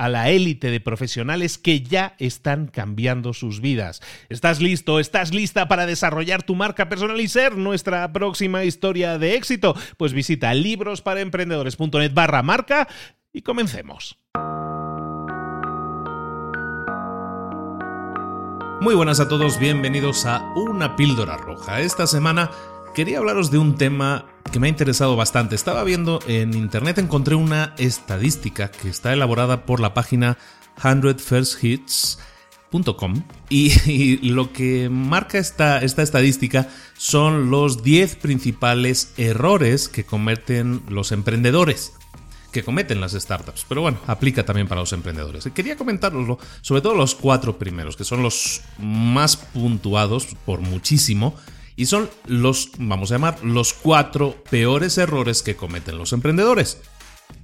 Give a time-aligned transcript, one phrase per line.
[0.00, 4.00] a la élite de profesionales que ya están cambiando sus vidas.
[4.30, 4.98] ¿Estás listo?
[4.98, 9.76] ¿Estás lista para desarrollar tu marca personal y ser nuestra próxima historia de éxito?
[9.98, 12.88] Pues visita librosparaemprendedores.net barra marca
[13.30, 14.18] y comencemos.
[18.80, 21.80] Muy buenas a todos, bienvenidos a Una Píldora Roja.
[21.80, 22.50] Esta semana
[22.94, 25.54] quería hablaros de un tema que me ha interesado bastante.
[25.54, 30.38] Estaba viendo en internet, encontré una estadística que está elaborada por la página
[30.80, 40.82] 100firsthits.com y, lo que marca esta, esta estadística son los 10 principales errores que cometen
[40.88, 41.94] los emprendedores
[42.52, 43.64] que cometen las startups.
[43.68, 45.48] Pero bueno, aplica también para los emprendedores.
[45.54, 51.36] Quería comentaroslo, sobre todo los cuatro primeros, que son los más puntuados por muchísimo
[51.76, 56.78] y son los, vamos a llamar, los cuatro peores errores que cometen los emprendedores.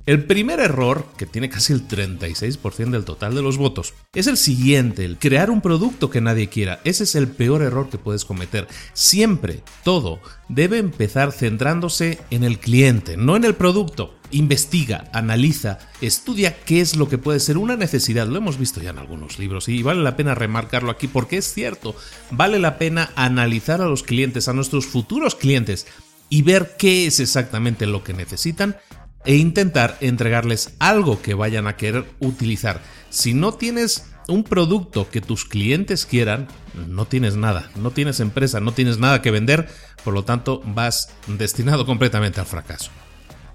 [0.06, 4.36] El primer error, que tiene casi el 36% del total de los votos, es el
[4.36, 6.80] siguiente, el crear un producto que nadie quiera.
[6.84, 8.68] Ese es el peor error que puedes cometer.
[8.92, 16.56] Siempre, todo, debe empezar centrándose en el cliente, no en el producto investiga, analiza, estudia
[16.64, 18.26] qué es lo que puede ser una necesidad.
[18.26, 21.52] Lo hemos visto ya en algunos libros y vale la pena remarcarlo aquí porque es
[21.52, 21.94] cierto,
[22.30, 25.86] vale la pena analizar a los clientes, a nuestros futuros clientes
[26.28, 28.76] y ver qué es exactamente lo que necesitan
[29.24, 32.80] e intentar entregarles algo que vayan a querer utilizar.
[33.10, 36.48] Si no tienes un producto que tus clientes quieran,
[36.88, 39.68] no tienes nada, no tienes empresa, no tienes nada que vender,
[40.04, 42.90] por lo tanto vas destinado completamente al fracaso.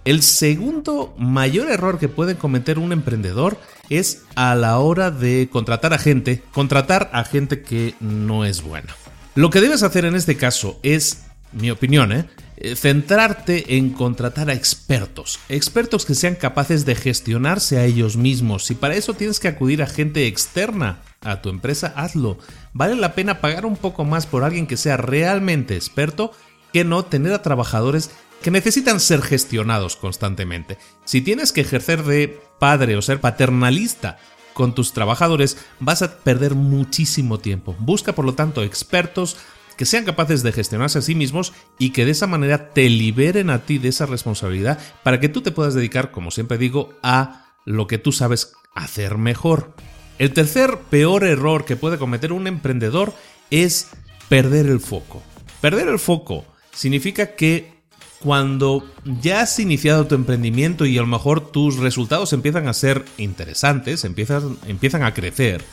[0.04, 5.94] El segundo mayor error que puede cometer un emprendedor es a la hora de contratar
[5.94, 8.96] a gente, contratar a gente que no es buena.
[9.36, 12.26] Lo que debes hacer en este caso es, mi opinión, ¿eh?
[12.58, 18.72] eh centrarte en contratar a expertos, expertos que sean capaces de gestionarse a ellos mismos.
[18.72, 22.40] Y para eso tienes que acudir a gente externa a tu empresa, hazlo.
[22.74, 26.32] Vale la pena pagar un poco más por alguien que sea realmente experto
[26.74, 28.12] que no tener a trabajadores
[28.42, 30.78] que necesitan ser gestionados constantemente.
[31.06, 34.18] Si tienes que ejercer de padre o ser paternalista
[34.54, 37.76] con tus trabajadores, vas a perder muchísimo tiempo.
[37.80, 39.38] Busca, por lo tanto, expertos
[39.78, 43.50] que sean capaces de gestionarse a sí mismos y que de esa manera te liberen
[43.50, 47.54] a ti de esa responsabilidad para que tú te puedas dedicar, como siempre digo, a
[47.66, 49.74] lo que tú sabes hacer mejor.
[50.20, 53.14] El tercer peor error que puede cometer un emprendedor
[53.50, 53.90] es
[54.30, 55.24] perder el foco.
[55.62, 57.82] Perder el foco significa que
[58.22, 58.84] cuando
[59.22, 64.06] ya has iniciado tu emprendimiento y a lo mejor tus resultados empiezan a ser interesantes,
[64.06, 65.64] empiezan, empiezan a crecer,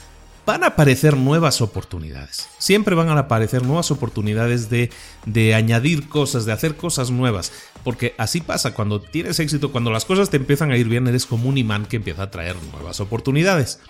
[0.47, 2.49] van a aparecer nuevas oportunidades.
[2.59, 4.91] Siempre van a aparecer nuevas oportunidades de,
[5.27, 7.53] de, añadir cosas, de hacer cosas nuevas.
[7.85, 11.27] Porque así pasa, cuando tienes éxito, cuando las cosas te empiezan a ir bien, eres
[11.27, 13.81] como un imán que empieza a traer nuevas oportunidades.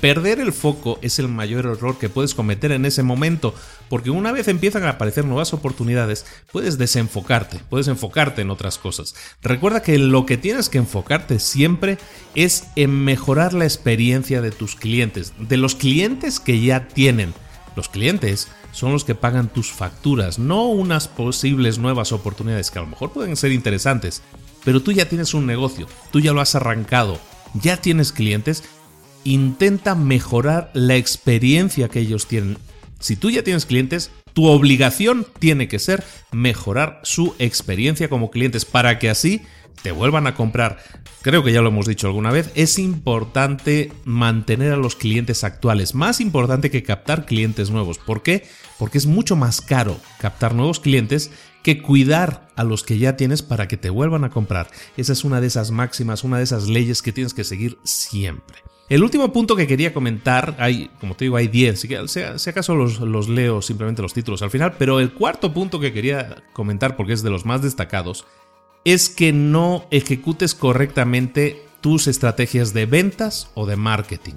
[0.00, 3.54] Perder el foco es el mayor error que puedes cometer en ese momento,
[3.90, 9.14] porque una vez empiezan a aparecer nuevas oportunidades, puedes desenfocarte, puedes enfocarte en otras cosas.
[9.42, 11.98] Recuerda que lo que tienes que enfocarte siempre
[12.34, 17.34] es en mejorar la experiencia de tus clientes, de los clientes que ya tienen.
[17.76, 22.82] Los clientes son los que pagan tus facturas, no unas posibles nuevas oportunidades que a
[22.82, 24.22] lo mejor pueden ser interesantes,
[24.64, 27.18] pero tú ya tienes un negocio, tú ya lo has arrancado,
[27.54, 28.64] ya tienes clientes,
[29.24, 32.58] intenta mejorar la experiencia que ellos tienen.
[32.98, 38.64] Si tú ya tienes clientes, tu obligación tiene que ser mejorar su experiencia como clientes
[38.64, 39.42] para que así
[39.82, 40.78] te vuelvan a comprar.
[41.22, 45.94] Creo que ya lo hemos dicho alguna vez, es importante mantener a los clientes actuales,
[45.94, 47.98] más importante que captar clientes nuevos.
[47.98, 48.46] ¿Por qué?
[48.78, 51.30] Porque es mucho más caro captar nuevos clientes
[51.62, 54.70] que cuidar a los que ya tienes para que te vuelvan a comprar.
[54.96, 58.58] Esa es una de esas máximas, una de esas leyes que tienes que seguir siempre.
[58.90, 62.98] El último punto que quería comentar, hay, como te digo, hay 10, si, acaso los,
[62.98, 67.12] los leo simplemente los títulos al final, pero el cuarto punto que quería comentar, porque
[67.12, 68.26] es de los más destacados,
[68.84, 74.34] es que no ejecutes correctamente tus estrategias de ventas o de marketing.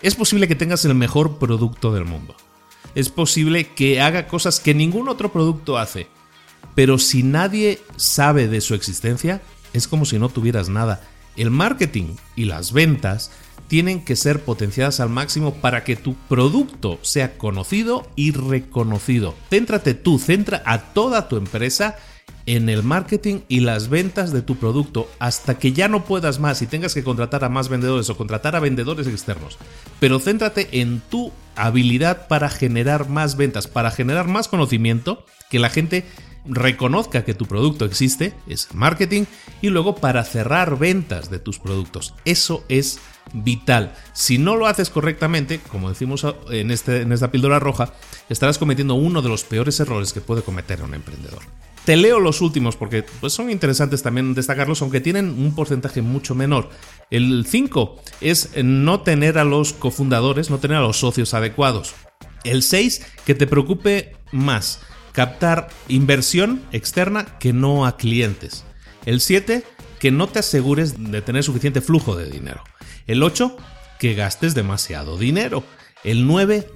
[0.00, 2.34] Es posible que tengas el mejor producto del mundo.
[2.94, 6.06] Es posible que haga cosas que ningún otro producto hace.
[6.74, 9.42] Pero si nadie sabe de su existencia,
[9.74, 11.06] es como si no tuvieras nada.
[11.36, 13.30] El marketing y las ventas
[13.68, 19.34] tienen que ser potenciadas al máximo para que tu producto sea conocido y reconocido.
[19.50, 21.96] Céntrate tú, centra a toda tu empresa
[22.46, 26.60] en el marketing y las ventas de tu producto hasta que ya no puedas más
[26.62, 29.58] y tengas que contratar a más vendedores o contratar a vendedores externos.
[29.98, 35.70] Pero céntrate en tu habilidad para generar más ventas, para generar más conocimiento, que la
[35.70, 36.04] gente
[36.44, 39.24] reconozca que tu producto existe, es marketing,
[39.62, 42.14] y luego para cerrar ventas de tus productos.
[42.24, 43.00] Eso es
[43.32, 43.94] vital.
[44.12, 47.94] Si no lo haces correctamente, como decimos en, este, en esta píldora roja,
[48.28, 51.42] estarás cometiendo uno de los peores errores que puede cometer un emprendedor.
[51.84, 56.34] Te leo los últimos porque pues, son interesantes también destacarlos, aunque tienen un porcentaje mucho
[56.34, 56.70] menor.
[57.10, 61.94] El 5 es no tener a los cofundadores, no tener a los socios adecuados.
[62.42, 64.80] El 6, que te preocupe más
[65.14, 68.64] captar inversión externa que no a clientes.
[69.06, 69.64] El 7,
[70.00, 72.62] que no te asegures de tener suficiente flujo de dinero.
[73.06, 73.56] El 8,
[73.98, 75.62] que gastes demasiado dinero.
[76.02, 76.68] El 9,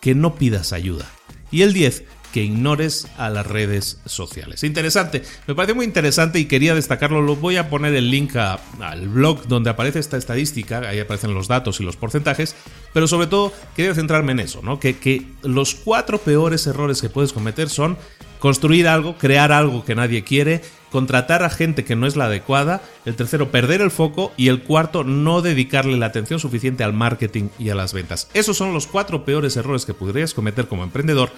[0.00, 1.06] que no pidas ayuda.
[1.50, 4.64] Y el 10, que ignores a las redes sociales.
[4.64, 7.22] Interesante, me parece muy interesante y quería destacarlo.
[7.22, 11.48] Lo voy a poner el link al blog donde aparece esta estadística, ahí aparecen los
[11.48, 12.54] datos y los porcentajes,
[12.92, 14.80] pero sobre todo quería centrarme en eso, ¿no?
[14.80, 17.96] Que, que los cuatro peores errores que puedes cometer son
[18.40, 22.82] construir algo, crear algo que nadie quiere, contratar a gente que no es la adecuada,
[23.04, 27.48] el tercero, perder el foco y el cuarto, no dedicarle la atención suficiente al marketing
[27.58, 28.28] y a las ventas.
[28.34, 31.30] Esos son los cuatro peores errores que podrías cometer como emprendedor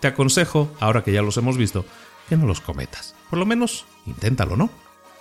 [0.00, 1.84] te aconsejo, ahora que ya los hemos visto,
[2.28, 3.14] que no los cometas.
[3.28, 4.70] Por lo menos, inténtalo, ¿no?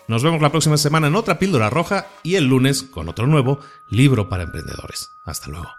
[0.07, 3.59] Nos vemos la próxima semana en otra píldora roja y el lunes con otro nuevo
[3.89, 5.11] libro para emprendedores.
[5.23, 5.78] Hasta luego.